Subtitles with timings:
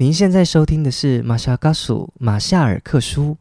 [0.00, 3.36] 您现在收听的是马夏嘎苏马夏尔克书。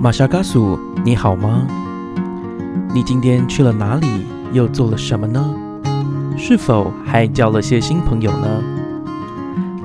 [0.00, 1.66] 马夏嘎苏，你好吗？
[2.94, 4.06] 你今天去了哪里？
[4.52, 5.44] 又做了什么呢？
[6.36, 8.62] 是否还交了些新朋友呢？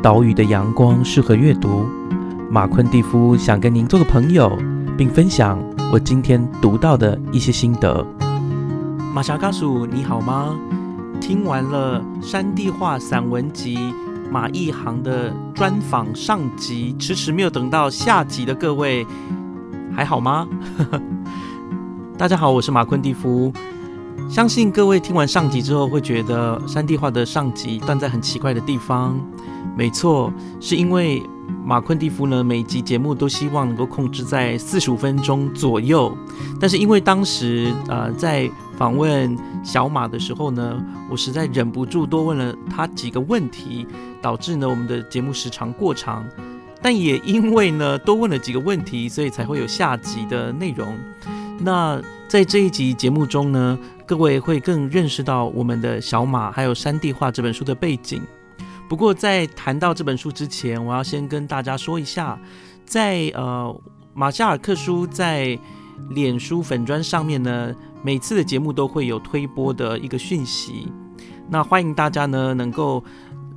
[0.04, 1.88] 岛屿的阳光适合阅读。
[2.48, 4.56] 马昆蒂夫想跟您做个朋友，
[4.96, 5.60] 并分享
[5.92, 8.06] 我今天读到的一些心得。
[9.16, 10.56] 马夏嘎苏，你好吗？
[11.24, 13.78] 听完了山地画散文集
[14.30, 19.08] 马一航的专访上集，迟迟没有等到下集的各位，
[19.96, 20.46] 还好吗？
[22.20, 23.54] 大家好，我是马昆蒂夫。
[24.30, 29.18] 相信各位听完上集之后，会觉得山地画的上集断在很奇怪的地方。
[29.78, 31.24] 没错，是因为
[31.64, 36.18] 马昆蒂夫呢，每集节目都希望能够控制在四十五分钟左右，
[36.60, 38.50] 但是因为当时呃在
[38.84, 39.34] 访问
[39.64, 40.78] 小马的时候呢，
[41.10, 43.88] 我实在忍不住多问了他几个问题，
[44.22, 46.28] 导致呢我们的节目时长过长。
[46.82, 50.98] 但也因为呢多问了几个问题，所以才会有下集的内容。
[51.60, 58.22] 那在这一集节目中呢，各位会更认识到我们的小马还有《山地画》这本书的背景。
[58.90, 62.38] 不过在谈到这本书之前，我要先跟大家说一下，
[62.86, 63.74] 在呃
[64.14, 65.58] 马夏尔克书在
[66.10, 67.74] 脸书粉砖上面呢，
[68.04, 70.92] 每次的节目都会有推播的一个讯息。
[71.50, 73.04] 那欢迎大家呢能够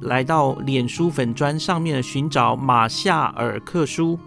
[0.02, 4.18] 来到脸书粉砖上面寻找马夏尔克书。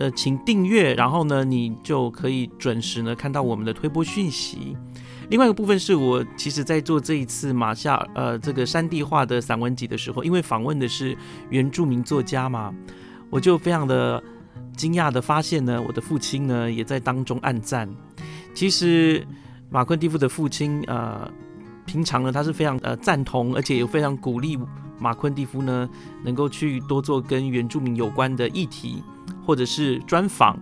[0.00, 4.76] 呃，请订阅，然后呢，你就可以准时呢看到我们的推播讯息。
[5.28, 11.16] 另外一个部分是我其实在做这一次马夏呃这个山地画的散文集的时候，因为访问的是
[11.50, 12.72] 原住民作家嘛，
[13.28, 14.22] 我就非常的
[14.78, 17.86] 惊讶的发现呢，我的父亲呢也在当中暗赞。
[18.54, 19.26] 其实
[19.68, 21.30] 马昆蒂夫的父亲呃，
[21.84, 24.58] 平常呢他是非常呃赞同，而且也非常鼓励
[24.98, 25.86] 马昆蒂夫呢
[26.24, 29.02] 能够去多做跟原住民有关的议题。
[29.44, 30.58] 或者是专访，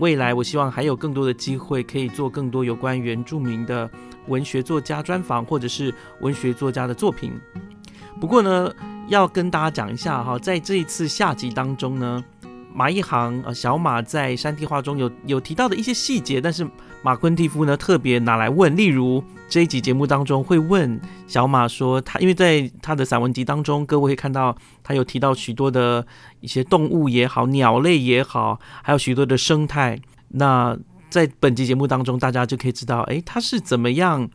[0.00, 3.88] 未来我希望还有更多的机会可以做更多有关原住民的
[4.26, 7.32] 文学作家专访，或者是文学作家的作品。
[8.20, 8.72] 不过呢，
[9.06, 12.24] 要跟大家讲一下哈，在这一次下集当中呢。
[12.74, 16.66] 马一航呃，小马在山地画中有有提到的一些细节，但是
[17.02, 26.06] 马昆蒂夫呢特别拿来问，例如这一集节目当中会问小马说，他因为在他的散文集当中，各位会看到他有提到许多的
[26.40, 30.00] 一些动物也好，鸟类也好，还有许多的生态。
[30.28, 30.76] 那
[31.10, 34.30] 在本集节目当中，大家就可以知道，诶，他是怎么样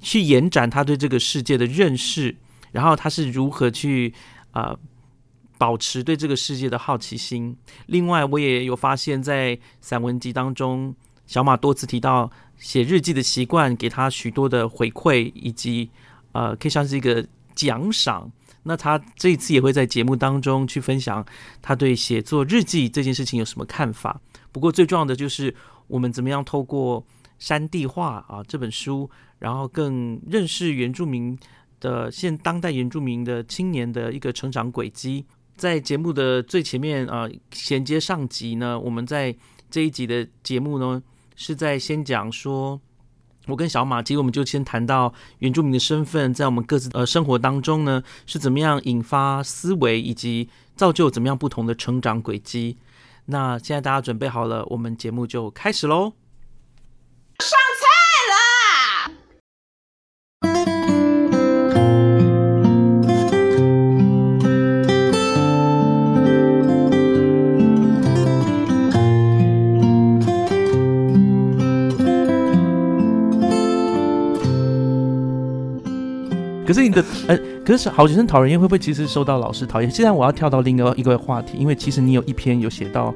[0.00, 2.36] 去延展他对这个世界的认识，
[2.70, 4.14] 然后他是如何去
[4.52, 4.76] 啊。
[5.62, 7.56] 保持对这个世界的好奇心。
[7.86, 10.92] 另外，我也有发现，在散文集当中，
[11.24, 12.28] 小马多次提到
[12.58, 15.88] 写日记的习惯，给他许多的回馈，以及
[16.32, 17.24] 呃，可以像是一个
[17.54, 18.28] 奖赏。
[18.64, 21.24] 那他这一次也会在节目当中去分享
[21.60, 24.20] 他对写作日记这件事情有什么看法。
[24.50, 25.54] 不过，最重要的就是
[25.86, 27.06] 我们怎么样透过
[27.38, 29.08] 山地画啊这本书，
[29.38, 31.38] 然后更认识原住民
[31.78, 35.24] 的现当代原住民的青年的一个成长轨迹。
[35.62, 39.32] 在节目的最前面啊，衔接上集呢，我们在
[39.70, 41.00] 这一集的节目呢，
[41.36, 42.80] 是在先讲说，
[43.46, 52.76] 我跟小马，其实我们就先谈到原住民的身份，在我们各自呃生活当中呢，是怎么样引发思维，以及造就怎么样不同的成长轨迹。
[53.26, 56.14] 那现在大家准备好了，我们节目就开始喽。
[76.72, 79.90] 可是你的 呃，可是好学生讨人厌会不会其实受到老师讨厌？
[79.90, 83.14] 现在我要跳到另一个一个话题，因为其实你有一篇有写到，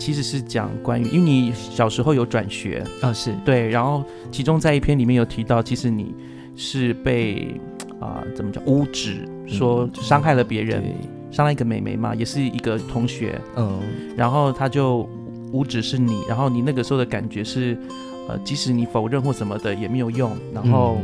[0.00, 6.12] 其实是讲关于，因为你小时候有转学啊，是对，然后其中在一篇里面有提到，其实你
[6.56, 7.54] 是被
[8.00, 10.82] 啊怎么讲污指，说伤害了别人，
[11.30, 13.78] 伤害一个美眉嘛，也是一个同学，嗯，
[14.16, 15.08] 然后他就
[15.52, 17.78] 污指是你，然后你那个时候的感觉是，
[18.28, 20.98] 呃，即使你否认或什么的也没有用，然后。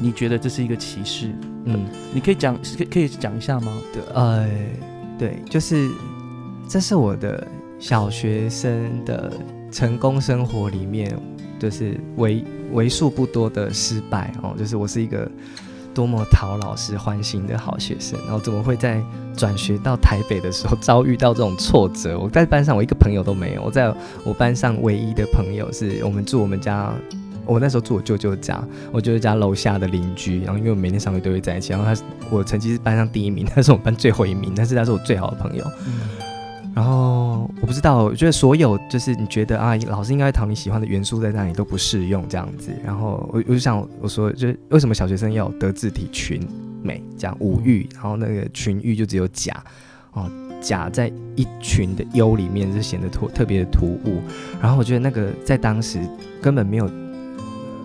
[0.00, 1.30] 你觉得这是一个歧视？
[1.66, 3.72] 嗯，你可以讲，可可以讲一下吗？
[3.92, 4.46] 对，呃，
[5.18, 5.90] 对，就是
[6.68, 7.46] 这是我的
[7.78, 9.32] 小学生的
[9.72, 11.16] 成功生活里面，
[11.58, 14.54] 就是为为数不多的失败哦。
[14.58, 15.30] 就是我是一个
[15.94, 19.02] 多么讨老师欢心的好学生，然后怎么会在
[19.34, 22.18] 转学到台北的时候遭遇到这种挫折？
[22.18, 23.90] 我在班上我一个朋友都没有，我在
[24.22, 26.92] 我班上唯一的朋友是我们住我们家。
[27.44, 28.62] 我那时候住我舅舅家，
[28.92, 35.64] 我舅舅家楼下的邻居，然后因为我每天上学都会在一起，然后他我成绩是班上第一名， 他是我们班最后一名，但是他是我最好的朋友。
[36.74, 42.72] 然后我不知道，我觉得所有就是你觉得啊，老师应该讨你喜欢的元素在那里都不适用这样子。
[42.84, 46.44] 然后我我就想我说，就是为什么小学生要有德智体群
[46.82, 49.62] 美这样五育，然后那个群育就只有甲
[50.14, 50.28] 哦，
[50.60, 54.20] 甲在一群的优里面是显得特特别的突兀。
[54.60, 56.00] 然后我觉得那个在当时
[56.42, 56.90] 根本没有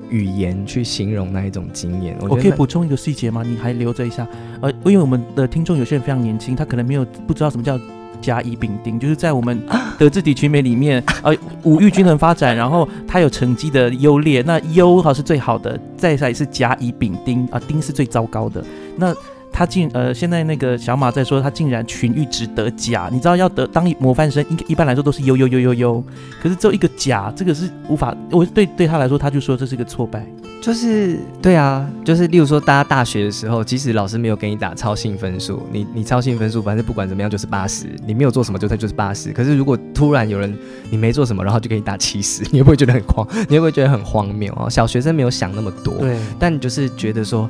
[0.09, 2.17] 语言去形容那一种经验。
[2.21, 3.43] 我可以补充一个细节吗？
[3.43, 4.27] 你还留着一下。
[4.61, 7.79] 呃，因为我们的听众有些人非常年轻，他可能没有不知道什么叫。
[8.21, 9.57] 甲乙丙丁，就是在我们
[9.97, 11.33] 德智体群美里面， 呃，
[11.63, 18.61] 五育均衡发展，然后它有成绩的优劣，那优哈是最好的，再来是甲乙丙丁啊，丁是最糟糕的。
[18.97, 19.15] 那
[19.51, 26.03] 他竟呃，现在那个小马在说，他竟然群育只得甲，你知道要得当模范生，应一般来说都是优优优优优，
[26.41, 30.25] 可是只有一个甲，这个是无法，我对对他来说，他就说这是一个挫败。
[30.61, 39.31] 就是对啊，就是例如说，大家大学的时候，即使老师没有给你打超性分数，你你超性分数，反正不管怎么样就是八十，你没有做什么就它就是八十。
[39.31, 40.53] 可是如果突然有人
[40.91, 43.25] 你没做什么，然后就给你打七十， 你会不会觉得很慌？
[43.47, 44.69] 你会不会觉得很荒谬哦？
[44.69, 47.47] 小学生没有想那么多，对，但你就是觉得说，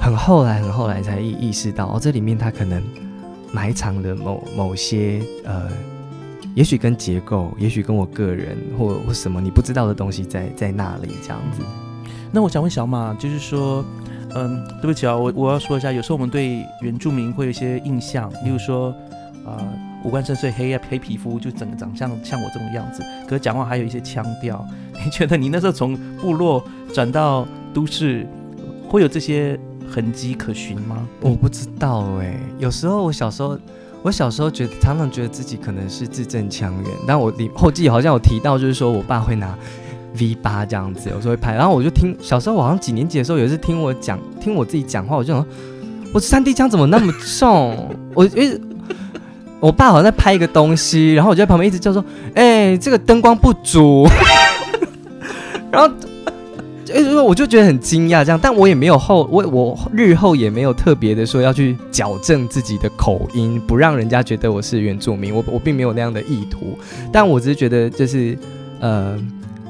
[0.00, 2.82] 很后来很后来才意意识到，哦，这里面它可能
[3.52, 5.68] 埋藏了某某些呃，
[6.54, 11.62] 也许跟结构，也许跟我个人或或什么你不知道的东西在在那里这样子。
[12.30, 13.84] 那我想问小马，就是说，
[14.34, 18.94] 嗯，对不起啊，我我要说一下，有时候我们对原住民会有一些印象，例如说，
[19.46, 19.56] 啊，
[20.04, 24.64] 五官深邃、黑黑皮肤，就整个长相像我这种样子，可是讲话还有一些腔调。
[25.04, 26.62] 你觉得你那时候从部落
[26.92, 28.26] 转到都市，
[28.88, 29.58] 会有这些
[29.90, 31.06] 痕迹可循吗？
[31.20, 33.58] 我不知道哎，有时候我小时候，
[34.02, 39.56] 我小时候觉得常常觉得自己可能是字正腔圆，但我里后记好像有提到，就是说我爸会拿。
[40.18, 45.46] V 八这样子，有时候会拍，然后我就听小时候，好像几年级的时候，有一次听我讲，听我自己讲话，我就想，
[46.14, 47.94] 我三 D 枪怎么那么重？
[48.14, 48.60] 我一直，
[49.60, 52.02] 我爸好像在拍一个东西，然后我就在旁边一直叫说，
[52.34, 54.08] 哎，这个灯光不足，
[55.70, 55.94] 然后，
[56.92, 66.78] 哎，我就觉得很惊讶，这样，但我也没有后，我我日后也没有特别的说要去矫正自己的口音，不让人家觉得我是原住民，我我并没有那样的意图，
[67.12, 68.38] 但我只是觉得就是，
[68.80, 69.18] 呃。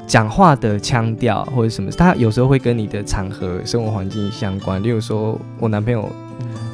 [0.07, 4.83] 讲话的腔调或者什么，他有时候会跟你的场合、生活环境相关。
[4.83, 6.11] 例如说，我男朋友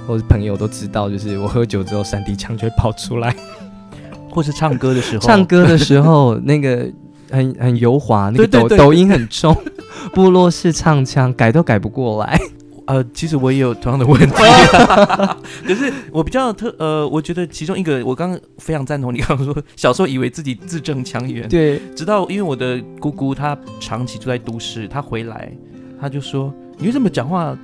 [0.06, 3.34] 或者朋友都知道，就是我喝酒之后，三 D 腔就会跑出来，
[4.30, 6.88] 或是唱歌的时候，唱歌的时候那个
[7.34, 9.56] 很很油滑，那个抖抖音很重，
[10.14, 12.38] 部落式唱腔改都改不过来。
[12.86, 14.34] 呃，其实我也有同样的问题，
[15.66, 25.50] 可是我比较特呃，我觉得其中一个，我刚刚非常赞同你刚刚说，小时候以为自己字正腔圆，对，直到因为我的姑姑她长期住在都市，她回来，
[25.98, 27.56] 她就说，你为什么讲话？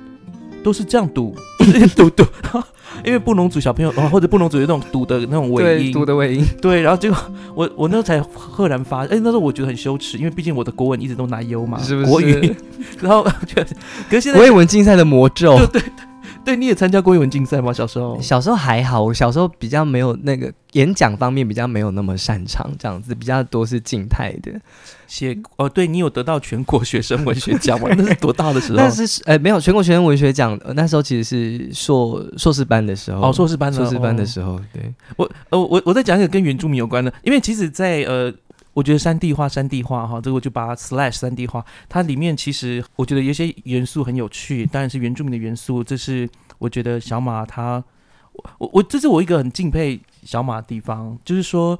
[0.63, 1.35] 都是这样读，
[1.95, 2.23] 读读，
[3.05, 7.17] 因为布农族小朋友哦，或者布农族有那种读的那种尾音，读的尾音， 对，然后结果
[7.55, 12.07] 我我那时候才赫然发，哎，那时候我觉得很羞耻，因为毕竟我的国文一直都拿优嘛，是不是？
[12.07, 12.55] 国语，
[12.99, 13.61] 然后就，
[14.09, 15.81] 可是现在国语文竞赛的魔咒，对。
[15.81, 15.83] 对，
[16.57, 17.71] 你也参加过语文竞赛吗？
[17.71, 24.51] 小时候，小时候还好，我小时候比较没有那个演讲方面比较没有那么擅长，这样子比较多是静态的
[25.07, 25.37] 写。
[25.57, 27.87] 哦，对你有得到全国学生文学奖吗？
[27.97, 28.77] 那是多大的时候？
[28.83, 33.29] 那是呃，没有全国学生文学奖，那时候其实是硕硕士班的时候。
[33.29, 38.33] 哦，硕士班，硕士班的时候，对我呃，我我再讲一个跟原住民有关的，因为其实，在呃。
[38.73, 41.65] 我觉得山地化，山地化哈，这个我就把它 slash 山地化。
[41.89, 45.83] 它里面其实我觉得有些元素很有趣，当然是原住民的元素。
[45.83, 47.83] 这是我觉得小马他，
[48.59, 51.77] 我我，这是我一个很敬佩小马的地方，就是说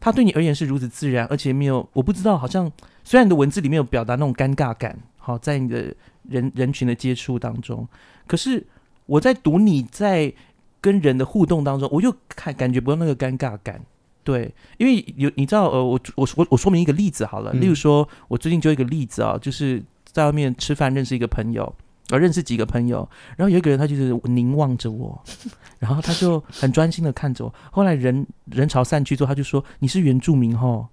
[0.00, 2.70] 他对你而言是如此自然，而且没有我不知道，好像
[3.04, 5.94] 虽然你的文字里面有表达那种尴尬感，好在你的
[6.28, 7.86] 人人群的接触当中，
[8.26, 8.66] 可是
[9.06, 10.32] 我在读你在
[10.80, 13.80] 跟人的互动当中，我又看感觉不到那个尴尬感。
[14.24, 21.74] 对，因为有你知道，呃，我我我我说明一个例子好了，例如说，我最近就一个例子啊，就是在外面吃饭认识一个朋友，
[22.10, 25.20] 呃，认识几个朋友，然后有一个人他就是凝望着我，
[25.80, 30.88] 然后他就很专心的看着我， 后来人人潮散去之后，他就说你是原住民哈，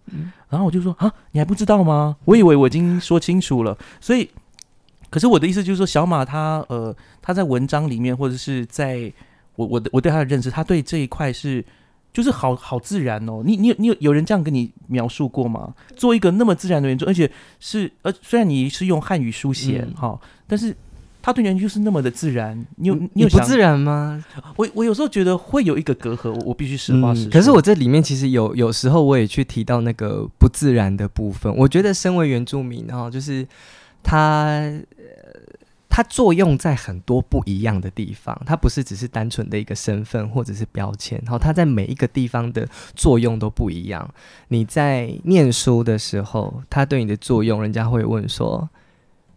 [0.50, 2.16] 然后我就说啊，你还不知道吗？
[2.26, 4.28] 我以为我已经说清楚了，所以，
[5.12, 9.14] 可是我的意思就是说，小马他呃他在文章里面或者是在
[9.56, 11.64] 我我的我对他的认识，他对这一块是。
[12.12, 15.74] 就是好好自然哦，你你有你有有人这样跟你描述过吗？
[15.96, 20.76] 做一个那么自然的原著，而且是呃，虽然你是用汉语书写哈，但是
[21.22, 22.66] 他对人就是那么的自然。
[22.78, 24.24] 你有你有不自然吗？
[24.56, 27.32] 我我有时候觉得会有一个隔阂，我必须实话实说。
[27.32, 31.56] 可是我这里面其实有有时候我也去提到那个不自然的部分。
[31.56, 33.46] 我觉得身为原住民，然后就是
[34.02, 34.72] 它
[35.90, 44.10] 它作用在很多不一样的地方，它不是只是单纯的一个身份或者是标签，然后它在每一个地方的作用都不一样。
[44.48, 48.70] 你在念书的时候，它对你的作用，人家会问说，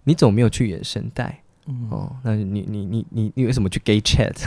[0.05, 1.42] 你怎么没有去原声带？
[1.91, 4.33] 哦，那你你你你你为什么去 gay chat？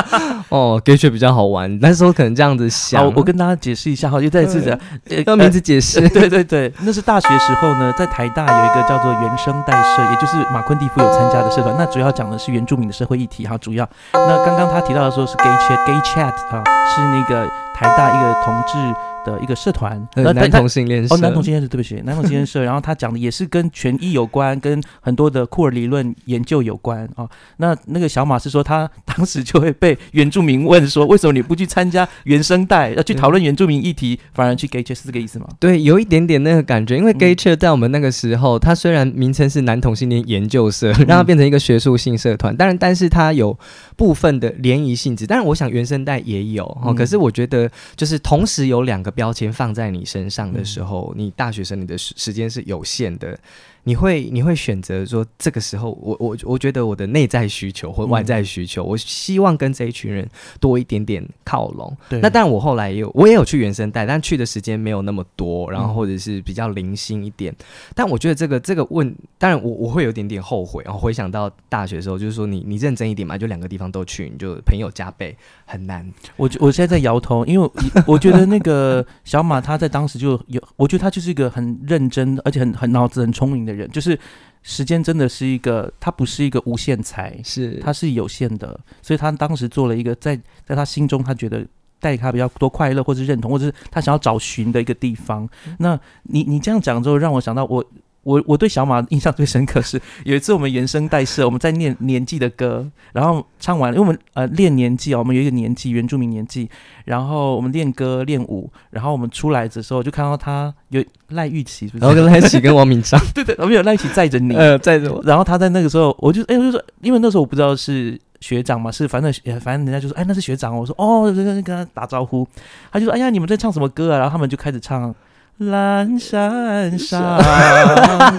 [0.50, 3.02] 哦，gay chat 比较好玩，那时候可能这样子想。
[3.14, 4.78] 我跟大家解释一下哈，就再次的
[5.26, 6.06] 用名字解释。
[6.10, 11.74] 对对对，那是大学时候呢，在台大有一个叫做原生代社，也就是马昆蒂夫有参加的社团。
[11.78, 13.88] 那主要讲的是原住民的社会议题哈，主要。
[14.12, 16.62] 那刚刚他提到的时候是 gay chat，gay chat 啊，
[16.94, 18.94] 是那个台大一个同志。
[19.24, 22.60] 的一个社团，呃男同性恋社哦，男同性恋社，对不起，男同性恋社。
[22.62, 27.26] 然后他讲的也是跟权益有关，跟很多的库尔理论研究有关哦。
[27.56, 35.46] 那那个小马是说，他 当时就会被原住民问说，为什么你不去参加原声带，要去讨论原住民议题，反而去 gay chat 是这个意思吗？
[35.58, 43.58] 对，有一点点那个感觉，因为 gay chat 在我们那个时候，它虽然名称是男同性恋研究社，让它变成一个学术性社团，当然，但是它有
[43.96, 45.26] 部分的联谊性质。
[45.26, 46.92] 但是，我想原声带也有哦。
[46.92, 53.38] 可是我觉得，就是同时有两个标签放在你身上的时候，你大学生你的时时间是有限的。
[53.84, 60.26] 你会你会选择说这个时候，我我我觉得我的内在需求或外在需求，我希望跟这一群人
[60.58, 61.94] 多一点点靠拢。
[62.08, 67.54] 对，那但我后来也有我也有去原生带，但去的时间没有那么多，然后或者是比较零星一点。
[67.94, 70.82] 但我觉得这个这个问，当然我我会有点点后悔。
[70.82, 75.36] 然后回想到大学的时候，就是说你你认真一点嘛，就两个地方都去，你就朋友加倍，
[75.66, 76.10] 很难。
[76.38, 77.70] 我我现在在摇头，因为
[78.08, 83.73] 我觉得那个小马他在当时就有，我觉得他就是一个很认真，而且很很脑子很聪明的。
[83.73, 84.18] 人就是
[84.62, 91.66] 时间真的是一个，它不是一个无限财，是它是有限的，所以他当时做了一个在在他心中他觉得
[92.00, 95.48] 带给他比较多快乐或是认同，或者是他想要找寻的一个地方。
[95.78, 97.84] 那你你这样讲之后，让我想到我。
[98.24, 106.68] 我我对小马印象最深刻是有一次我们原声带社，我们在念年纪的歌，然后唱完，因为我们呃练年纪啊，我们有一个年纪原住民年纪，
[107.04, 122.46] 然后我们练歌练舞，然后我们出来的时候就看到他有赖玉琪，然后跟赖玉琪跟王敏章， 对对，我们有赖玉琪载着你， 呃载着我， 然后他在那个时候，我就哎我就说，因为那时候我不知道是学长嘛，是反正反正人家就说哎那是学长，我说哦跟跟他打招呼，
[122.90, 124.18] 他就说哎呀你们在唱什么歌啊？
[124.18, 125.14] 然后他们就开始唱。
[125.58, 127.38] 蓝山上，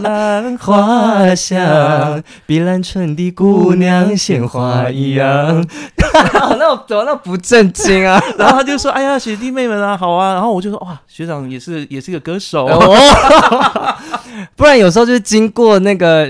[0.02, 5.66] 兰花香，碧兰春的姑娘鲜花一样。
[6.60, 8.22] 那我怎么那不正经啊？
[8.38, 12.98] 然后他就说：“哎呀，学弟妹们啊，好啊。”然后我就说：“哇，学长也是也是个歌手哦。
[14.58, 16.26] ”不然有时候就是经过那个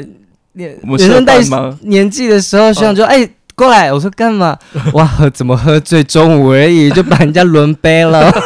[0.53, 1.39] 年年生代
[1.81, 4.55] 年纪的时候，学长就哎过来，我说干嘛？
[4.93, 6.03] 哇，怎么喝醉？
[6.03, 8.31] 中午而已就把人家轮杯了。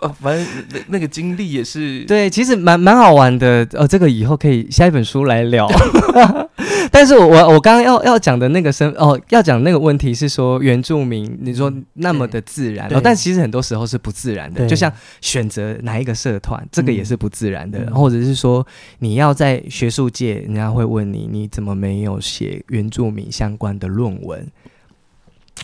[0.00, 3.66] 哦，反正那那个经历也是对，其实蛮蛮好玩的。
[3.72, 5.68] 呃，这个以后可以下一本书来聊。
[6.90, 14.66] 但是我我刚刚要要讲的那个身哦，要讲那个问题是说原住民，你说那么的自然，但其实很多时候是不自然的。
[14.66, 17.92] 就像选择哪一个社团，这个也是不自然的。
[17.94, 18.66] 或者是说
[19.00, 24.46] 你要在学术界，人家会问你，你怎么没有写原住民相关的论文？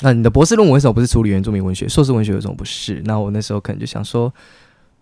[0.03, 1.89] 那你的博士论文为什么不是处理原住民文学？
[1.89, 3.03] 硕士文学为什么不是？
[3.05, 4.33] 那我那时候可能就想说，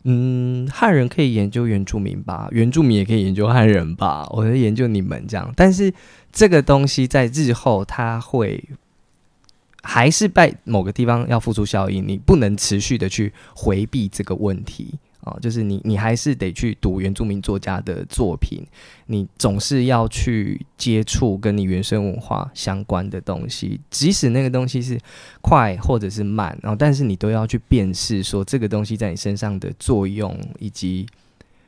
[0.05, 5.53] 嗯，汉人可以研究原住民吧，原住民也可以研究汉人吧，我在研究你们这样。
[5.57, 5.93] 但是
[6.31, 8.63] 这个东西在日后，它会
[9.83, 14.95] 还是在某个地方要付出效应，你不能持续的去回避这个问题。
[15.23, 18.61] 啊，就是你，你还是得去读原住民作家的作品，
[19.07, 24.99] 你总是要去接触跟你原生文化相关的东西，即使那个东西是
[25.41, 31.07] 快或者是慢，然后但是你都要去辨识说这个东西在你身上的作用，以及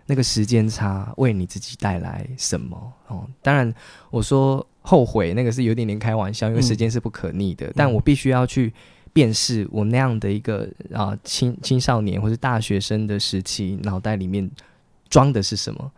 [0.07, 2.93] 那个时间差为你自己带来什么。
[3.07, 3.73] 哦，当然
[4.11, 8.73] 我说后悔那个是有点点开玩笑，因为时间是不可逆的，但我必须要去。
[9.15, 14.51] 辨识我那样的一个啊青青少年或是大学生的时期，脑袋里面
[15.09, 15.91] 装的是什么？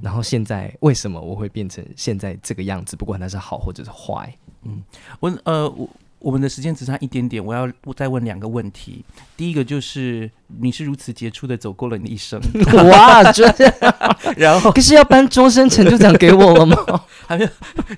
[0.00, 2.96] 然后现在为什么我会变成现在这个样子？
[2.96, 4.82] 不管它是好或者是坏，嗯，
[5.20, 5.86] 我呃我。
[6.22, 9.04] 我们的时间只差一点点，我要再问两个问题。
[9.36, 12.40] 第一个就是你是如此杰出的走过了你一生，
[12.88, 13.72] 哇，真的。
[14.36, 16.76] 然后可是要颁终身成就奖给我了吗？
[17.26, 17.50] 还没有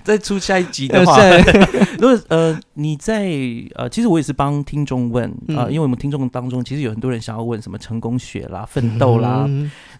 [0.03, 1.19] 再出下一集的话，
[2.01, 3.31] 如果呃你在
[3.75, 9.49] 呃，其实我也是帮听众问啊，因为我们听众当中其实有很多人想要问什么成功学啦、奋斗啦。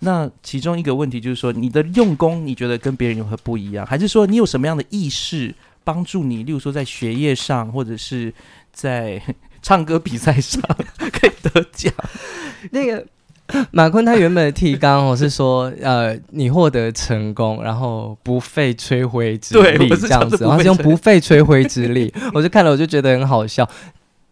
[0.01, 3.85] 那其中一个问题就是说，你的用功你觉得跟别人有何不一样？
[3.87, 5.55] 还是说你有什么样的意识？
[5.85, 8.33] 帮助你，例如说在学业上，或者是
[8.73, 9.23] 在
[9.63, 10.61] 唱歌比赛上
[10.99, 11.93] 可以得奖。
[12.71, 13.07] 那个
[13.71, 23.69] 马坤他原本的提纲哦是说，呃，你获得成功，然后不费吹灰之力这样子，然后用不费吹灰之力，我就看了我就觉得很好笑。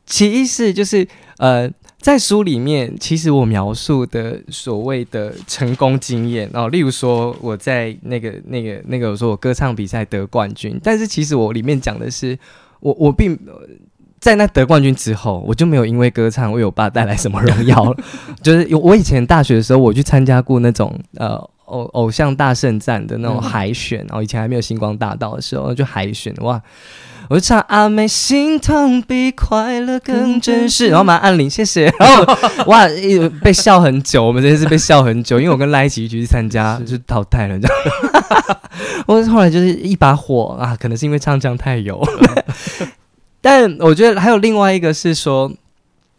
[0.07, 1.07] 其一是就是
[1.39, 1.71] 呃，
[2.03, 12.39] 在书里面，其实我描述的所谓的成功经验哦，例如说我在那个那个那个我说我歌唱比赛得冠军，但是其实我里面讲的是
[12.81, 13.39] 我我并。
[14.23, 17.97] 在那得冠军之后，我就没有因为歌唱为我爸带来什么荣耀了。
[18.41, 26.63] 就是我以前大学的时候，我去参加过那种呃偶偶像大圣战的那种海选，然后以前还没有星光大道的时候就海选哇，
[27.33, 32.37] 我就唱阿妹心痛比快乐更真实，然后马按铃谢谢，然后
[32.71, 32.87] 哇
[33.43, 37.77] 被笑很久，我们真的是被笑很久，因为我跟赖一起去参加就淘汰了，这样。
[39.09, 42.07] 我后来就是一把火啊，可能是因为唱腔太油。
[43.41, 45.51] 但我觉得还有另外一个是说，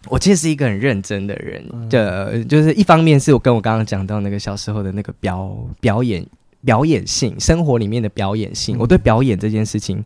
[0.07, 6.25] 我其实是一个很认真的人的，就是一方面是我跟我刚刚讲到那个小时候的那个表表演
[6.65, 10.03] 表演性，生活里面的表演性，我对表演这件事情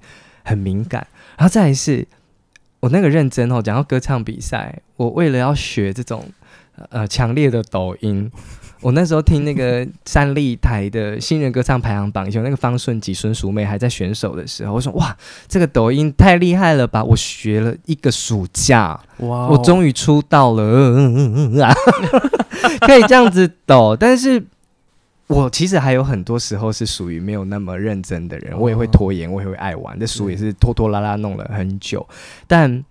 [0.47, 1.05] 很敏感。
[1.37, 2.07] 然后再来是
[2.79, 6.25] 我那个认真哦，讲到歌唱比赛，我为了要学这种
[6.89, 8.31] 呃强烈的抖音。
[8.81, 17.03] 我那时候听那个三立台的新人歌唱排行榜，以前那个方顺吉、孙淑妹还在选手的时候，我说哇，这个抖音太厉害了吧！
[17.03, 21.73] 我学了一个暑假，哇，我终于出道了，嗯嗯嗯嗯啊
[22.81, 23.97] 可以这样子抖。
[23.99, 24.45] 但是
[25.27, 32.07] 我其实还有很多时候是属于没有那么认真的人，我也会拖延，我也会爱玩，这书也是拖拖拉拉弄了很久，
[32.47, 32.83] 但。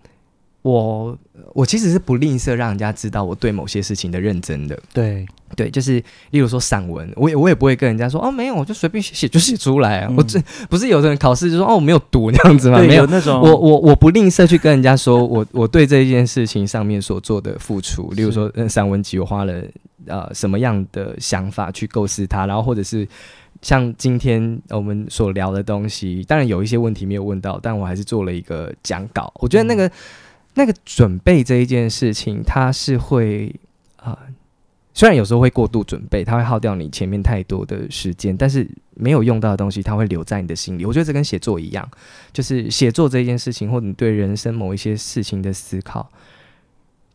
[0.62, 1.16] 我
[1.52, 5.24] 我其实是不吝啬让人家知道我对某些事情的认真的，对
[5.54, 6.02] 对，就是
[6.32, 10.12] 例如说散文，我也我也不会跟人家说哦没有，我就随便写写就写出来啊。
[10.16, 12.80] 我这不是有的人考试就说哦我没有读那样子吗？
[12.80, 19.62] 没有那种，我我我不吝啬去跟人家说我我对这件事情上面所做的付出，例如说散文集我花了
[20.06, 23.06] 呃什么样的想法去构思它，然后或者是
[23.62, 29.90] 像今天我们所聊的东西，当然有一些问题没有问到，但我还是做了一个讲稿，我觉得那个。
[30.58, 33.54] 那个准备这一件事情，它是会
[33.96, 34.18] 啊，
[34.94, 40.86] 虽然有时候会过度准备，它会耗掉你前面太多的时间，但是没有用到的东西，它会留在你的心里。
[40.86, 41.86] 我觉得这跟写作一样，
[42.32, 46.10] 就是写作这件事情，或者你对人生某一些事情的思考，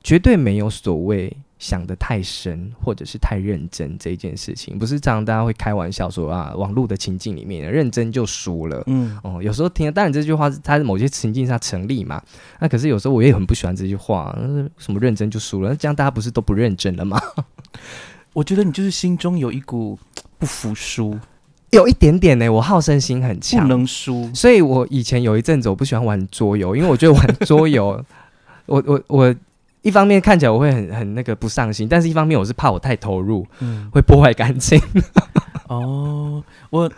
[0.04, 1.36] 绝对没有所谓。
[1.62, 5.26] 想的太深，或者是太认真这一件事情，不是常常。
[5.26, 8.82] 大家会开玩笑说啊，网络的情境里面认真就输了。
[8.88, 12.20] 嗯，哦，有时候听，当然这句话它在某些情境下成立嘛。
[12.60, 14.36] 那可是有时候我也很不喜欢这句话，
[14.80, 17.22] 什么认真就输了，这样大家不是都不认真了吗？
[18.34, 20.00] 我觉得你就是心中有一股
[20.40, 21.16] 不服输，
[21.70, 22.50] 有一点点呢。
[22.50, 24.32] 我好胜心很强，不能输。
[24.34, 28.04] 所以我以前有一阵子我不喜欢玩桌游，因为我觉得玩桌游，
[28.66, 29.36] 我 我我。
[29.82, 34.80] 一方面看起来我会很很那个不上心，但是一方面我是怕我太投入，嗯，会破坏感情。
[35.68, 36.92] 哦，我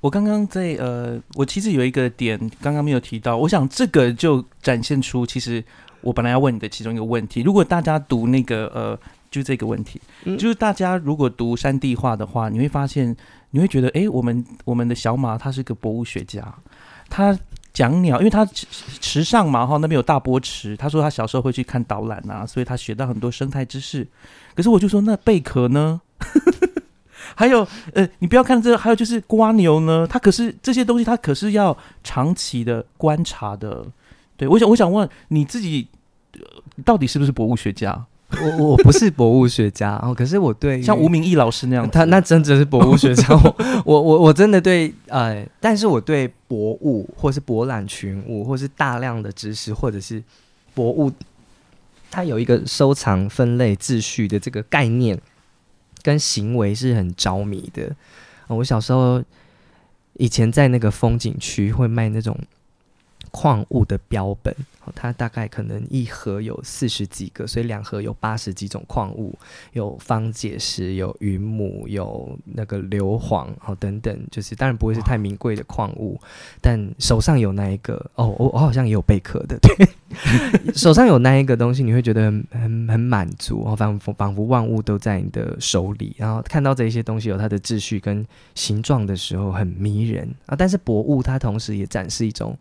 [0.00, 5.64] 我刚刚在呃，我其实有一个点刚刚没有提到，我想这个就展现出其实
[6.02, 7.40] 我本来要问你的其中一个问题。
[7.40, 8.98] 如果大家读那个呃，
[9.30, 9.98] 就这个问题，
[10.36, 13.16] 就是大家如果读山地画的话，你会发现
[13.52, 16.54] 你会觉得，哎，我们我们的小马他是个博物学家，
[17.08, 17.38] 他。
[17.74, 20.76] 讲鸟，因为他池上嘛哈，那边有大波池。
[20.76, 24.06] 他说他小时候会去看导览啊，所以他学到很多生态知识。
[24.54, 26.00] 可是我就说那贝壳呢？
[27.36, 33.84] 还有呃，你不要看这，还有就是瓜牛呢，它可是这些东西，它可是要长期的观察的。
[34.36, 35.88] 对我想，我想问你自己，
[36.84, 38.06] 到底是不是博物学家？
[38.30, 43.28] 我我不是博物学家哦，可是我对像吴明义老师那样，他那真的是博物学家。
[43.84, 50.22] 我我我真的对呃，但是我对博物或是博览群物，或是大量的知识，或者是
[50.74, 51.12] 博物，
[52.10, 55.20] 它有一个收藏、分类、秩序的这个概念
[56.02, 57.94] 跟行为是很着迷的。
[58.48, 59.22] 我小时候
[60.14, 62.38] 以前在那个风景区会卖那种。
[63.30, 64.54] 矿物的标本，
[64.94, 69.38] 它大概可能一盒有四十几个，所以两盒有八十几种矿物，
[69.72, 76.20] 有方解石，有云母，有那个硫磺，好等等，就是当然不会是太名贵的矿物，
[76.60, 79.88] 但手上有那一个哦，我我好像也有贝壳的，对，
[80.74, 90.54] 手上有那一个东西，你会觉得很很满足，哦，仿佛仿佛万物都在你的手里，然后看到这些东西有它的秩序跟形状的时候，很迷人啊。
[90.56, 92.56] 但是博物它同时也展示一种。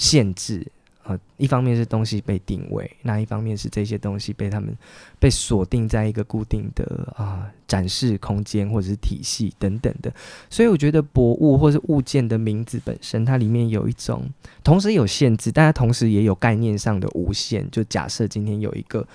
[0.00, 0.64] 限制
[1.08, 4.76] 啊，一方面是东西被定位，那一方面是这些东西被他们
[5.18, 10.12] 被锁定在一个固定的啊展示空间或者是体系等等的，
[10.50, 14.28] 所以我觉得博物或是物件的名字本身，它里面有一种
[14.62, 17.66] 同时有限制，但它同时也有概念上的无限。
[17.70, 19.06] 就假设今天有一个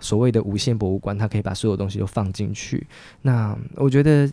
[0.00, 2.86] 所谓的无限博物馆，它可以把所有东西都放进去。
[3.22, 4.30] 那我觉得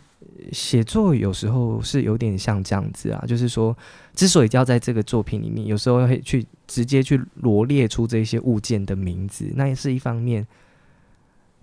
[0.52, 3.76] 写作有时候是有点像这样子啊，就是说，
[4.13, 10.45] 之所以要在这个作品里面，有时候会去直接去罗列出这些物件的名字，那也是一方面。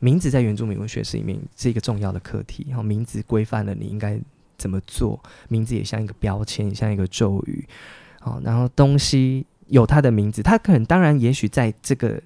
[0.02, 4.18] 名字在原住民文学史里面是一个重要的课题，然后名字规范了你应该
[4.56, 7.68] 怎么做，名字也像一个标签，像一个咒语，
[8.18, 12.18] 好，然后东西有它的名字，它可能当然也许在这个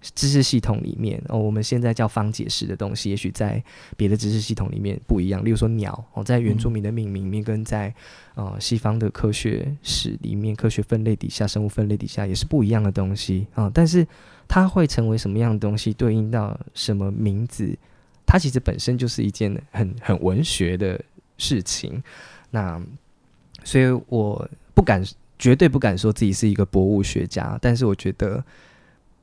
[0.00, 3.62] 知识系统里面，哦，我们现在叫方解释的东西，也许在
[3.96, 7.94] 别的知识系统里面不一样，例如说鸟，哦，在原住民的命名里面跟在
[8.34, 14.06] 呃西方的科学史里面，科学分类底下，生物分类底下也是不一样的东西啊，但是。
[14.52, 17.72] 它会成为什么样的东西，对应到什么名字？
[18.26, 21.00] 它其实本身就是一件很很文学的
[21.38, 22.02] 事情。
[22.50, 22.82] 那
[23.62, 25.04] 所以我不敢，
[25.38, 27.56] 绝对不敢说自己是一个博物学家。
[27.62, 28.44] 但是我觉得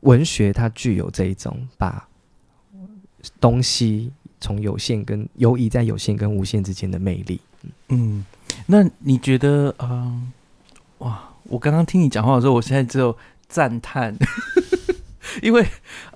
[0.02, 2.08] 文学它具有这一种把
[3.40, 7.42] 东西从有限跟游移在有限跟无限之间的魅力。
[7.90, 8.26] 嗯，
[8.66, 10.22] 那你觉得啊？
[11.00, 11.24] 哇！
[11.44, 13.16] 我刚刚听你讲话的时候，我现在只有
[13.48, 14.16] 赞叹。
[15.42, 15.66] 因为，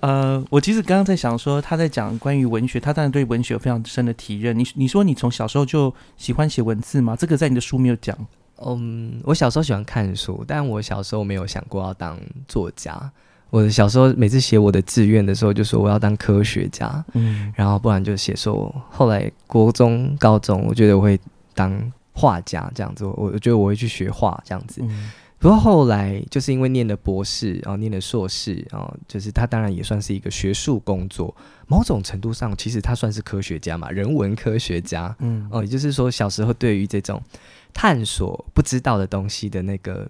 [0.00, 4.58] 呃，我其实刚刚在想说，他在讲关于文学，他当然对文学有非常深的体认。
[4.58, 7.16] 你你说你从小时候就喜欢写文字吗？
[7.16, 8.16] 这个在你的书没有讲。
[8.64, 13.10] 嗯，我小时候喜欢看书，但我小时候没有想过要当作家。
[13.52, 21.20] 我小时候每次写我的志愿的时候，就说我要当科学家，嗯，然后不然就写说后来国中、高中，我觉得我会
[21.54, 23.04] 当画家这样子。
[23.04, 24.82] 我我觉得我会去学画这样子。
[25.38, 31.34] 不过后来就是因为念了博士，然后念了硕士，然后就是他当然也算是一个学术工作，
[31.66, 37.20] 某种程度上其实他算是科学家嘛，人文科学家，嗯，哦，也就是说小时候对于这种
[37.74, 40.08] 探索不知道的东西的那个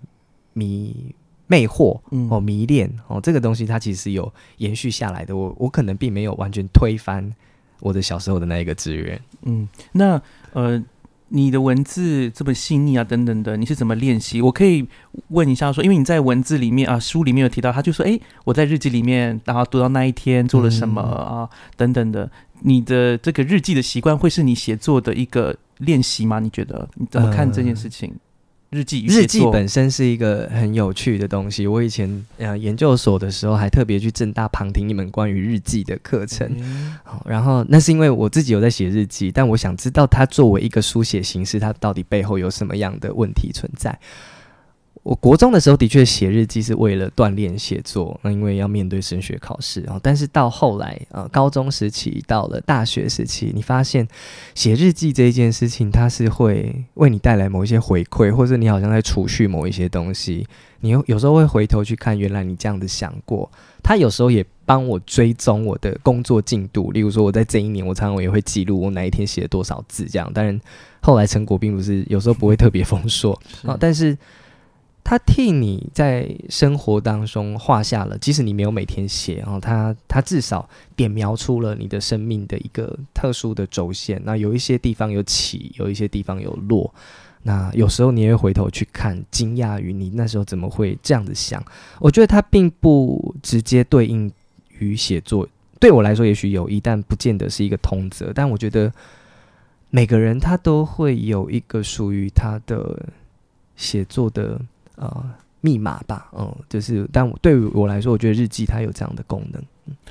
[0.53, 1.13] 迷
[1.47, 2.01] 魅惑，
[2.31, 5.37] 哦，迷恋，哦，这个东西它其实有延续下来的。
[5.37, 7.31] 我我可能并没有完全推翻
[7.81, 10.21] 我的小时候的那一个志愿，嗯，那
[10.53, 10.83] 呃。
[11.35, 14.43] 你的文字这么细腻啊，等等的，你是怎么练习？
[14.43, 14.87] 我可以
[15.29, 22.31] 问一下，说，因为你在文字里面啊，书里面有提到，他就说，哎，我在日记里面，然后读到那一天做了什么啊，等等的。
[22.61, 26.39] 你的这个日记的习惯，会是你写作的一个练习吗？
[26.39, 28.15] 你觉得你怎么看这件事情？
[28.73, 31.67] 日记日记本身是一个很有趣的东西。
[31.67, 36.51] 我以前呃研究所的时候，还特别去正大旁听一门关于日记的课程。
[37.05, 43.99] 好，然后那是因为我自己有在写日记，但我想知道它作为一个书写形式，它到底背后有什么样的问题存在。
[45.03, 49.99] 我国中的时候的确写日记是为了锻炼写作，那因为要面对升学考试啊。
[50.01, 54.07] 但是到后来呃，高中时期到了大学时期，你发现
[54.55, 60.47] 写日记这一件事情，它是会为你带来某一些回馈，或者你好像在储蓄某一些东西。
[60.81, 63.51] 你有有时候会回头去看，原来你这样子想过。
[63.83, 70.33] 他有时候也帮我追踪我的工作进度，例如说我在这一年，我常常也会记录我哪一天写了多少字这样。
[70.33, 70.61] 当然
[71.01, 73.37] 后来成果并不是有时候不会特别丰硕
[73.67, 74.17] 啊，但是。
[75.05, 84.23] 他替你在生活当中画下了，即使你没有每天写，然后他他至少点描出了你的生命的一个特殊的轴线。
[84.25, 86.95] 那有一些地方有起，有一些地方有落。
[87.43, 91.63] 那有时候你也会回头去看，惊讶于你那时候怎么会这样子想。
[91.99, 94.31] 我觉得它并不直接对应
[94.79, 95.47] 于写作，
[95.81, 98.33] 对我来说也许有一，但不见得是一个通则。
[98.33, 98.91] 但我觉得
[99.91, 103.07] 每个人他都会有一个属于他的
[103.77, 104.59] 写作的。
[105.03, 105.25] 呃，
[105.61, 109.61] 密码吧，嗯，就是，但对于我来说，我觉得日记它有这样的功能。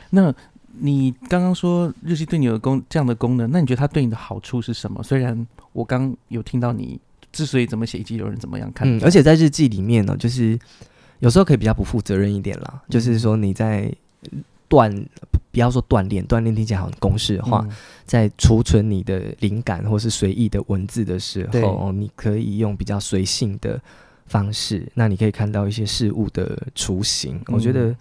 [0.10, 0.34] 那
[0.80, 5.01] 你刚刚说日记对你有功这样的功能，那你觉得它对你的好处是什么？
[5.01, 6.99] 虽然我刚有听到你
[7.32, 10.60] 之所以怎么写以及，有人怎么样看，嗯，而且在日记里面呢，就是
[11.19, 13.89] 有时候可以比较不负责任一点啦，就是说你在
[14.69, 14.91] 锻，
[15.51, 17.65] 不要说锻炼，锻炼听起来好像公式化，
[18.06, 23.80] 在储存你的灵感或是随意的文字的时候，你可以用比较随性的。
[24.32, 27.38] 方式，那你可以看到一些事物的雏形。
[27.48, 27.94] 我觉得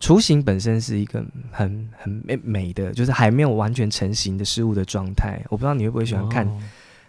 [0.00, 5.40] 雏形本身是一个很很美美的，就是还没有完全成型的事物的状态。
[5.48, 6.46] 我不知道你会不会喜欢看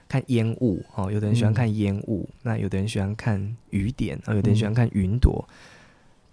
[0.08, 1.12] 看烟雾哦？
[1.12, 5.43] 有的人喜欢看烟雾，那有的人喜欢看雨点啊，有的人喜欢看云朵。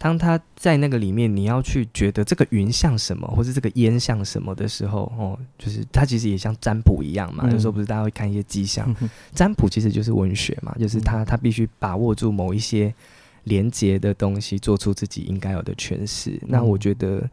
[0.05, 7.51] 当他在那个里面，你要去觉得这个云像什么，或是这个烟像什么的时候，哦，就是它其实也像占卜一样嘛。
[7.51, 8.95] 有时候不是大家会看一些迹象，
[9.35, 12.95] 占卜其实就是文学嘛，就是他他必须把握住某一些
[13.45, 16.39] 连接的东西，做出自己应该有的诠释。
[16.47, 17.27] 那我觉得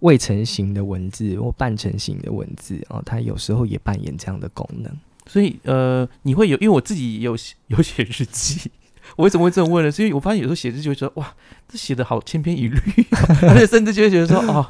[0.00, 4.94] 未成型的文字或半成型的文字哦，它有时候也扮演这样的功能。
[5.26, 7.34] 所以呃，你会有，因为我自己有
[7.68, 8.70] 有写日记。
[9.16, 9.90] 我为什么会这么问呢？
[9.90, 11.32] 是因为我发现有时候写字就会说哇，
[11.68, 12.78] 这写的好千篇一律，
[13.48, 14.66] 而且甚至就会觉得说哦，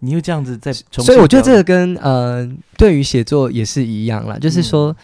[0.00, 4.96] 你又这样子在，所以我觉得这个跟呃，对于写作也是一样啦，就是说。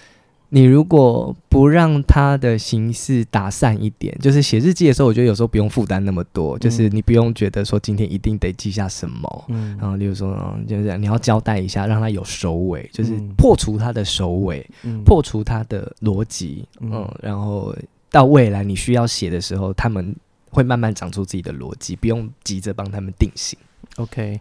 [0.51, 14.64] 你如果不让他的形式打散一点，就是写日记的时候，我觉得有时候不用负担那么多，就是你不用觉得说今天一定得记下什么，嗯，然后例如说，就是你要交代一下，让他有首尾，就是破除他的首尾，
[15.05, 17.75] 破除他的逻辑，嗯，然后
[18.14, 20.14] 到未来你需要写的时候，他们
[20.48, 23.59] 会慢慢长出自己的逻辑，不用急着帮他们定型。
[23.96, 24.40] OK，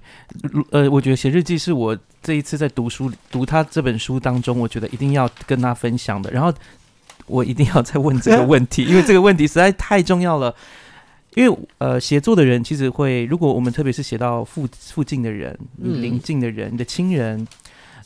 [0.70, 6.30] 呃，我觉得写日记是我这一次在读书读他这本书当中，我觉得一定要跟他分享的。
[6.30, 6.54] 然后
[7.26, 10.56] 我一定要再问这个问题，因为这个问题实在太重要了。
[11.34, 17.48] 因为呃，写作的人其实会，如果我们特别是写到附附近的人、邻近的人、你的亲人，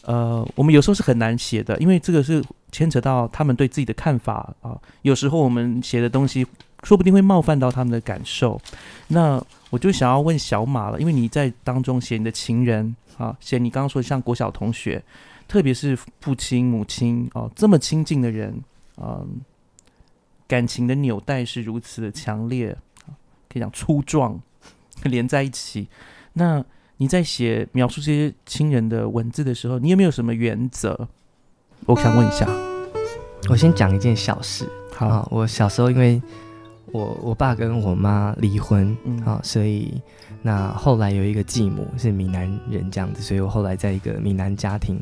[0.03, 2.41] 呃，我们有时候是很难写的，因为这个是
[2.77, 4.79] 牵扯到他们对自己的看法啊。
[5.01, 6.45] 有时候我们写的东西，
[6.83, 8.61] 说不定会冒犯到他们的感受。
[9.07, 15.03] 那我就想要问小马了，因为你在当中写你的情人啊，写你刚刚说像国小同学，
[15.47, 18.61] 特别是父亲、母亲哦，这么亲近的人，
[18.97, 19.41] 嗯，
[20.47, 22.77] 感情的纽带是如此的强烈，
[23.49, 24.39] 可以讲粗壮，
[25.01, 25.87] 连在一起。
[26.33, 26.63] 那
[26.97, 31.07] 你在写描述这些亲人的文字的时候，你有没有什么原则？
[31.85, 32.66] 我想问一下。
[33.49, 34.67] 我先讲一件小事。
[34.93, 36.21] 好，我小时候因为。
[36.93, 38.95] 我我爸跟我妈离婚
[39.25, 40.01] 啊，所以
[40.41, 44.97] 那后来有一个继母是闽南人这样子，所以我后来在一个闽南家庭，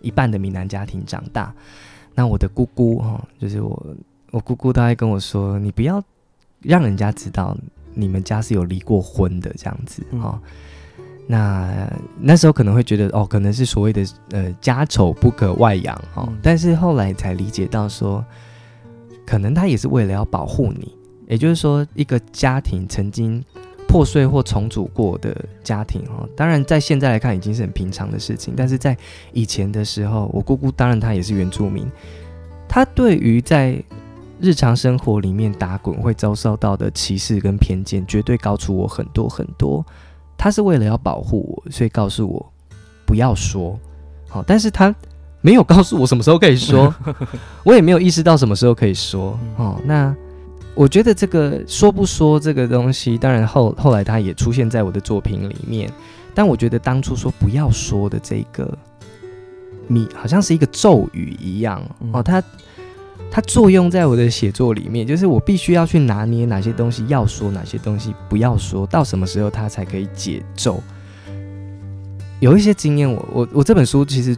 [0.00, 1.54] 一半的闽南家庭长大。
[2.16, 3.86] 那我的姑姑哈，就是我
[4.32, 6.02] 我姑姑，她会跟我说：“你不要
[6.62, 7.56] 让人家知道
[7.94, 10.36] 你们家是有离过婚的这样子哈。
[11.30, 11.88] 那
[12.18, 18.24] 那时候可能会觉得哦，可能是所谓的呃家丑不可外扬哦，但是后来才理解到说，
[19.24, 20.92] 可能他也是为了要保护你。
[21.28, 23.40] 也就是说，一个家庭曾经
[23.86, 28.54] 破碎或重组过的家庭，哦，当然在现在来看已经是很平常的事情。
[28.56, 28.96] 但是在
[29.32, 31.88] 以前的时候，我姑姑当然她也是原住民，
[32.68, 33.80] 她对于在
[34.40, 39.86] 日常生活里面打滚会遭受到的歧视跟偏见，绝对高出我很多很多。
[40.40, 42.52] 她是为了要保护我，所以告诉我
[43.04, 43.78] 不要说，
[44.26, 44.94] 好，但是他
[45.42, 46.94] 没有告诉我什么时候可以说，
[47.62, 50.16] 我也没有意识到什么时候可以说，哦，那。
[50.76, 55.92] 我觉得这个说不说这个东西，当然后后来他也出现在我的作品里面，
[56.32, 58.78] 但我觉得当初说不要说的这个，
[59.88, 61.82] 你好像是一个咒语一样。
[62.12, 62.42] 哦，它
[63.30, 70.82] 它作用在我的写作里面，就是我必须要去拿捏哪些东西要说，哪些东西不要说到什么时候它才可以解咒。
[72.40, 74.36] 有一些经验，我我我这本书其实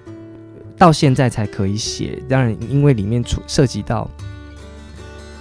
[0.77, 4.11] 到现在才可以写，当然因为里面出涉及到。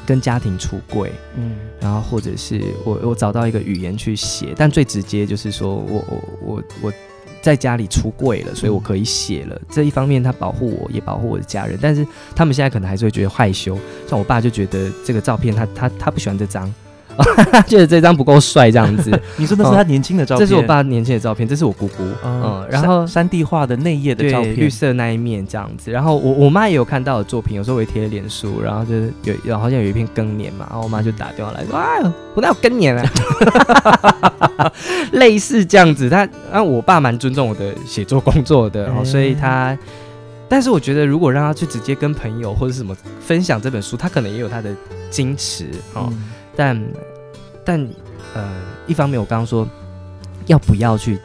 [0.04, 6.94] 跟家庭出柜，嗯，然后或者是我我找到一个语言去写，但最直接就是说我我我我
[7.42, 9.60] 在家里出柜了，所以我可以写了。
[9.70, 13.78] 这一方面，他保护我，也保护我的家人，但是他们现在可能还是会觉得害羞。
[14.08, 16.72] 像我爸就觉得这个照片，他他他不喜欢这张。
[17.68, 19.12] 觉得这张不够帅，这样子。
[19.38, 20.48] 你说的是他年轻的照片？
[20.48, 22.04] 这是我爸年轻的照片，这是我姑姑。
[22.24, 25.92] 嗯，然后山地画的内页的照片，绿色那一面这样子。
[25.92, 33.04] 然后我我妈也有看到的作品，有时候会贴脸书，然后就是有，然后好像有一篇更年嘛，然后我妈就打电话来说：“啊，我哪有更年啊？”
[35.14, 36.10] 类似这样子。
[36.10, 39.78] 他，然后我爸蛮尊重我的写作工作的，所以他，
[40.48, 44.74] 但是我觉得如果让他去直接跟朋友或者什么分享这本书，他可能也有他的
[45.12, 46.12] 矜持哦。
[46.56, 46.82] 但，
[47.66, 47.90] 但，
[48.34, 48.50] 呃，
[48.88, 49.68] 一方面我刚刚说，
[50.48, 51.20] 要不要去？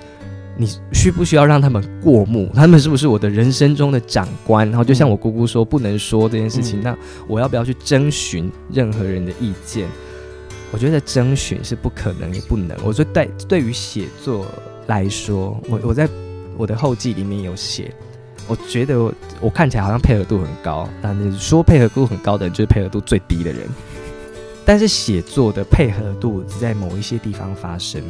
[0.58, 2.50] 你需不需要让他们过目？
[2.54, 4.66] 他们是不是我的人生中的长官？
[4.70, 6.80] 然后就像我姑姑说，不能说这件事情。
[6.82, 6.96] 那
[7.28, 9.86] 我要不要去征询任何人的意见？
[10.72, 12.76] 我觉得征询是不可能也不能。
[12.82, 14.46] 我说，对，对于写作
[14.86, 16.08] 来说，我我在
[16.56, 17.92] 我的后记里面有写，
[18.48, 18.98] 我觉得
[19.42, 23.60] 我看起来好像配合度很高，但是说配合度很高的人，就是配合度最低的人。
[24.66, 28.02] 但是写作的配合度只在某一些地方发生，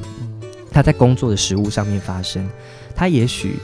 [0.73, 2.49] 他在工作的实务上面发生，
[2.95, 3.57] 他也许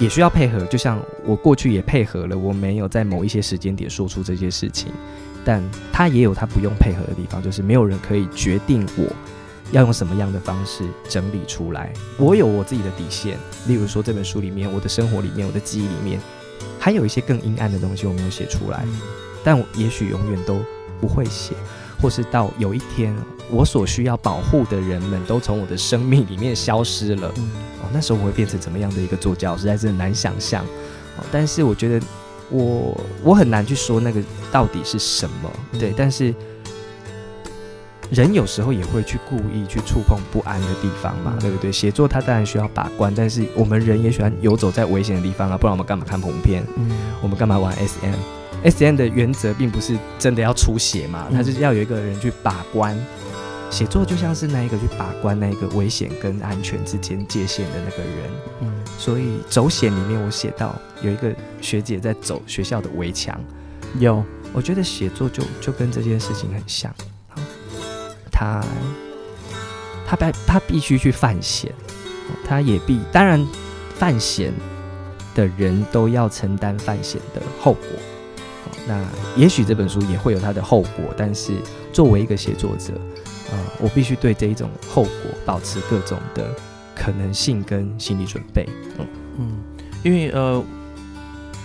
[0.00, 0.64] 也需要配合。
[0.66, 4.92] 就像我过去也配合了，我没有在某一些时间点说出这些事情，
[5.44, 9.04] 但他也有他不用配合的地方，就是没有人可以决定我
[9.70, 11.92] 要用什么样的方式整理出来。
[12.18, 16.20] 我有我自己的底线，例如说这本书里面，我的生活里面，我的记忆里面，
[16.80, 18.84] 还有一些更阴暗的东西我没有写出来，
[19.44, 20.60] 但我也许永远都
[21.00, 21.54] 不会写。
[22.02, 23.14] 或是到有一天，
[23.48, 30.64] 我所需要保护的人们都从我的生命里面消失了，哦，那时候我会变成怎么样的一个作家，实在是很难想象。
[31.16, 32.04] 哦，但是我觉得
[32.50, 35.94] 我我很难去说那个到底是什么，对。
[35.96, 36.34] 但是
[38.10, 41.70] 人有时候也会去故意去触碰不安的地方嘛，对不对？
[41.70, 46.62] 写作它当然需要把关，但是我们人也喜欢游走在危险的地方啊，不然我们干嘛看恐怖片？
[46.76, 46.90] 嗯，
[47.22, 47.72] 我们干嘛玩
[48.64, 52.96] SM？SM 的原则并不是真的要出血嘛，它就是要有一个人去把关。
[53.70, 58.30] 写作就像是那一个去把关那个危险跟安全之间界限的那个人。
[58.60, 63.40] 嗯，所以走险里面我写到有一个学姐在走学校的围墙，
[63.98, 64.22] 有，
[64.52, 66.94] 我觉得写作就就跟这件事情很像。
[68.30, 68.62] 他
[70.06, 71.72] 他必他必须去犯险，
[72.28, 73.42] 哦他也必当然
[73.94, 74.52] 犯险
[75.34, 77.88] 的人都要承担犯险的后果。
[78.72, 79.04] 好那
[79.36, 81.52] 也许这本书也会有它的后果，但是
[81.92, 82.92] 作为一个写作者，
[83.50, 85.12] 呃，我必须对这一种后果
[85.46, 86.50] 保持各种的
[86.94, 88.68] 可能性跟心理准备。
[88.98, 89.06] 嗯，
[89.38, 89.52] 嗯，
[90.02, 90.62] 因为呃，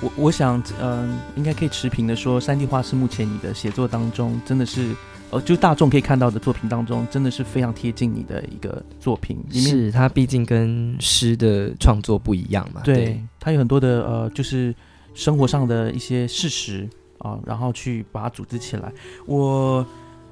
[0.02, 4.96] 我我想，嗯、应该可以持平的说，三 D 画是目前你的写作当中真的是，
[5.32, 9.38] 呃，就大众可以看到的作品当中，真的是非常贴近你的一个作品。
[9.52, 12.82] 是它毕竟跟诗的创作不一样嘛。
[12.84, 14.74] 对，它有很多的呃，就是
[15.18, 18.94] 生活上的一些事实啊，然后去把它组织起来。
[19.26, 19.84] 我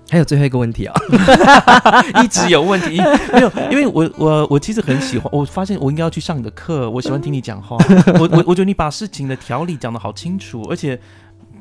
[0.07, 0.93] 还有最后一个问题啊、
[2.23, 3.01] 一直有问题，
[3.33, 7.75] 没有，因为我我我其实很喜欢，我发现我应该要去上你的课，我喜欢听你讲话，
[8.19, 10.99] 我我我觉得你把事情的条理讲得好清楚，而且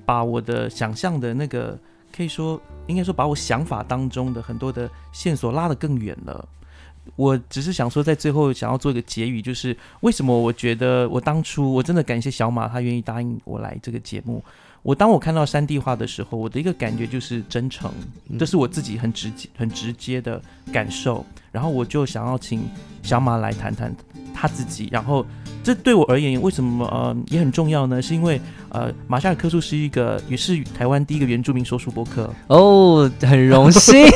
[0.04, 1.78] 把我的想象的那个，
[2.14, 6.46] 可以说应该说把我想法当中的很多的线索拉得更远了。
[7.16, 14.42] 我只是想说，在最后想要做一个结语，就是为什么我觉得我当初我真的感谢小马，他愿意答应我来这个节目。
[14.82, 17.90] 我当我看到山地画的时候，我的一个感觉就是真诚，
[18.28, 20.40] 嗯这是我自己很直接、很直接的
[20.72, 21.24] 感受。
[21.50, 22.68] 然后我就想要请
[23.02, 23.94] 小马来谈谈
[24.34, 24.88] 他自己。
[24.92, 25.24] 然后
[25.64, 28.00] 这对我而言，为什么呃也很重要呢？
[28.00, 32.32] 是因为呃马夏尔科树是一个也是台湾第一个原住民说书博客。
[32.48, 34.06] 哦，很荣幸。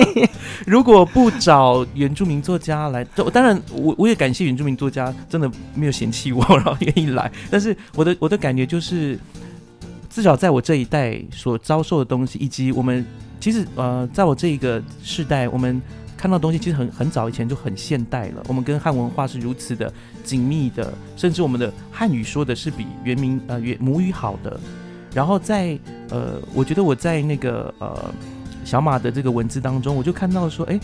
[0.66, 7.30] 如果不找原住民作家来，当当然我我也感谢原住民作家，真的没有嫌弃我，然后愿意来。
[7.50, 9.18] 但是我的我的感觉就是，
[10.08, 13.04] 至少在我这一代所遭受的东西，以及我们
[13.38, 15.82] 其实呃，在我这一个世代，我们
[16.16, 18.42] 看到的东西其实很很早以前就很现代了。
[18.48, 19.92] 我们跟汉文化是如此的
[20.24, 24.58] 紧密的，甚至我们的汉语说的是比原名呃原母语好的。
[25.14, 25.78] 然后在
[26.10, 28.12] 呃，我觉得我在那个呃
[28.64, 30.80] 小马的这个文字当中，我就看到说，哎，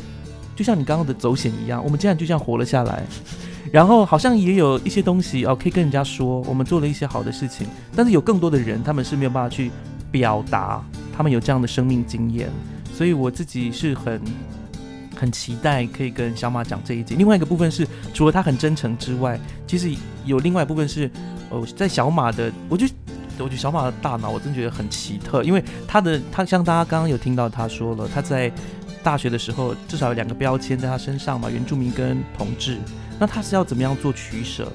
[0.55, 3.03] 就像你刚刚的走险一样，我们竟然就这样活了下来。
[3.73, 9.71] 然后好像也有一些东西哦，可以跟人家说，我们做了一些好的事情，但是有更多的人，他们是没有办法去
[10.11, 10.83] 表达
[11.17, 12.49] 他们有这样的生命经验，
[12.93, 14.21] 所以我自己是很
[15.21, 17.15] 很期待可以跟小马讲这一集。
[17.15, 21.11] 另外一个部分是，除了他很真诚之外，其实有另外一部分是，
[21.51, 22.87] 哦，在小马的，我就
[23.39, 28.51] 我觉得小马的大脑，我真觉得很奇特，因为他的他像大家刚刚有听到他说了，他在
[29.03, 32.79] 大学的时候至少有两个标签在他身上嘛，原住民跟同志，
[33.19, 34.73] 那他是要怎么样做取舍？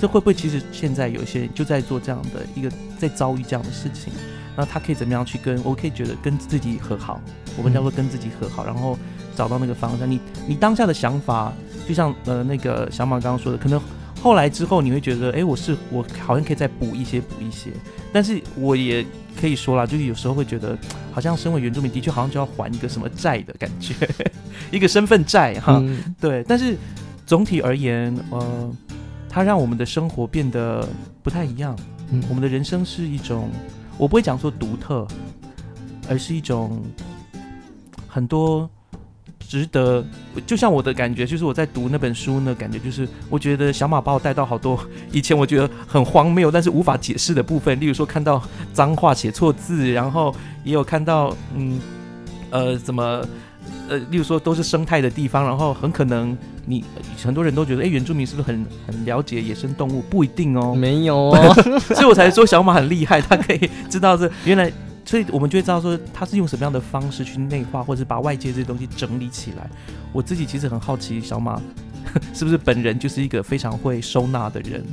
[0.00, 4.12] 这会不会其实现在有一些人就在做这样的一个在遭遇这样的事情？
[4.56, 7.20] 那他可以怎么样去跟我可以觉得跟自己和好，
[7.56, 8.98] 我们叫做跟自己和好，然后
[9.36, 10.10] 找到那个方向。
[10.10, 11.52] 你你当下的想法，
[11.86, 13.80] 就像呃那个小马刚刚说的，可能
[14.22, 17.70] 后来之后你会觉得，哎，我是我好像可以再补一些补一些，
[18.12, 19.04] 但是我也
[19.38, 20.78] 可以说啦，就是有时候会觉得，
[21.12, 23.94] 好像身为原住民的确好像就要还一个什么债的感觉，
[24.72, 25.78] 一个身份债哈。
[25.82, 26.76] 嗯对，但是
[27.26, 28.70] 总体而言，呃，
[29.28, 30.88] 它让我们的生活变得
[31.22, 31.76] 不太一样。
[32.10, 33.50] 嗯我们的人生是一种，
[33.98, 35.06] 我不会讲说独特，
[36.08, 36.82] 而是一种
[38.06, 38.68] 很多
[39.54, 40.04] 值得。
[40.44, 44.78] 就像我的感觉，就是我在读那本书呢，感觉就是我觉得小马把我带到好多
[45.12, 51.80] 以前我觉得很荒谬，但是无法解释的部分，例如说看到脏话写错字，然后也有看到嗯
[52.50, 53.24] 呃怎么。
[53.88, 56.82] 呃，例如说都是生态的地方，然后很可能你
[57.22, 60.02] 很多人都觉得，哎，原住民是不是很很了解野生动物？
[60.08, 60.74] 不一定哦。
[60.74, 61.54] 没有哦，
[61.94, 64.72] 所以我才说小马很厉害，他可以知道这原来，
[65.04, 69.68] 所以我们就会知道说他是用什么样的方式去内化，或者是把外界这些东西整理起来。
[70.12, 71.60] 我自己其实很好奇，小马
[72.32, 74.84] 是不是本人就是一个非常会收纳的人，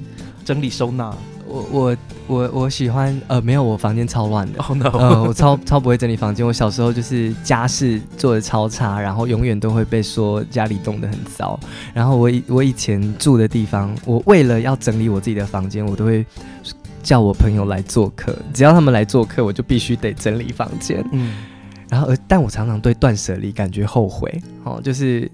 [0.44, 1.16] 整理收纳。
[1.48, 1.98] 我我
[2.28, 4.60] 我我喜欢呃，没有，我房间超乱的。
[4.64, 6.46] Oh no！、呃，我超超不会整理房间。
[6.46, 11.60] 我小时候就是家事做的超差，然后永远都会被说家里弄得很糟。
[11.94, 16.26] 然后我以我以前住的地方，我为了要整理我自己的房间，我都会
[17.02, 18.36] 叫我朋友来做客。
[18.54, 21.04] 只要他们来做客，我就必须得整理房间。
[21.12, 21.34] 嗯
[21.90, 24.42] 然后，呃，但我常常对断舍离感觉后悔。
[24.64, 25.30] 哦，就是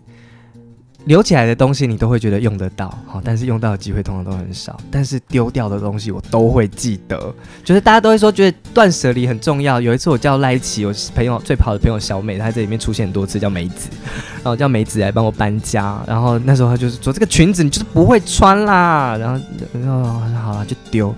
[1.06, 4.76] 留起来的东西你都会觉得用得到，好，但是用到的机会通常都很少。
[4.90, 7.32] 但是丢掉的东西我都会记得，
[7.64, 9.80] 就是大家都会说觉得断舍离很重要。
[9.80, 13.90] 有一次我叫赖奇，我朋友最好的朋友小美，她在这里面出现很多次，叫梅子，
[14.38, 16.04] 然 后叫梅子来帮我搬家。
[16.08, 21.14] 然后那时候她就是说这个裙子你就是不会穿啦，然后然后好了就丢。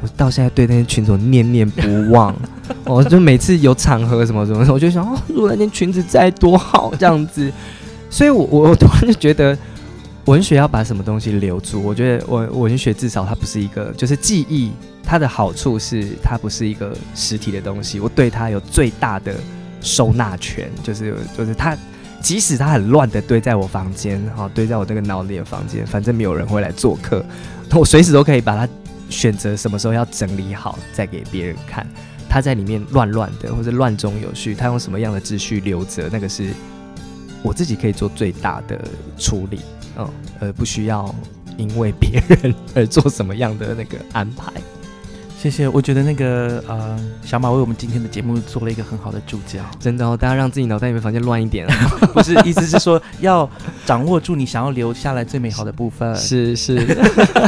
[0.00, 2.34] 我到现在对那件裙子我念念不忘，
[2.84, 7.52] 我就每次有场合什么什么，我就想哦，如果那件裙子在多好这样子。
[8.10, 9.56] 所以，我我我突然就觉得，
[10.24, 11.82] 文学要把什么东西留住？
[11.82, 14.72] 我觉得，我文学至少它不是一个，就是记忆。
[15.04, 17.98] 它的好处是，它不是一个实体的东西。
[17.98, 19.34] 我对它有最大的
[19.80, 21.76] 收纳权，就是就是它，
[22.22, 27.24] 即使它很乱的堆在我房间，哈，堆在我这个脑里的房间，反正没有人会来做客，
[27.72, 28.70] 我随时都可以把它
[29.08, 31.86] 选择什么时候要整理好，再给别人看。
[32.28, 36.52] 他在里面乱乱的，或者乱中有序，他用什么样的秩序留着，那个是。
[37.40, 38.76] 我自己可以做最大的
[39.16, 39.60] 处理，
[39.96, 41.14] 嗯，而不需要
[41.56, 44.52] 因为别人而做什么样的那个安排。
[45.40, 49.60] 谢谢，我觉得那个呃，小马为我们今天的节目做了一个很好的助教。
[49.78, 51.64] 真的哦，大家让自己脑袋里面房间乱一点，
[52.12, 53.48] 不是，意思是说要
[53.86, 56.12] 掌握住你想要留下来最美好的部分。
[56.16, 56.84] 是 是，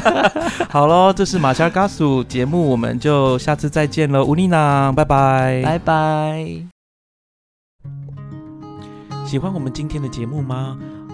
[0.71, 6.47] 好喽，这是马夏尔嘎苏节目，我们就下次再见了，乌丽娜，拜拜，拜拜。
[9.27, 10.79] 喜欢我们今天的节目吗？